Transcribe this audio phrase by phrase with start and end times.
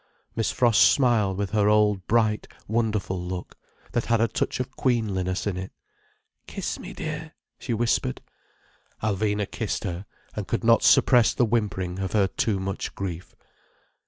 [0.35, 3.55] Miss Frost smiled with her old bright, wonderful look,
[3.91, 5.71] that had a touch of queenliness in it.
[6.47, 8.19] "Kiss me, dear," she whispered.
[9.03, 13.35] Alvina kissed her, and could not suppress the whimpering of her too much grief.